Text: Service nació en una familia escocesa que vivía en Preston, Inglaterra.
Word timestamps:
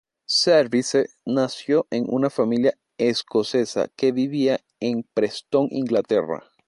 Service 0.25 1.11
nació 1.27 1.85
en 1.91 2.05
una 2.07 2.31
familia 2.31 2.75
escocesa 2.97 3.87
que 3.95 4.11
vivía 4.11 4.59
en 4.79 5.03
Preston, 5.13 5.67
Inglaterra. 5.69 6.41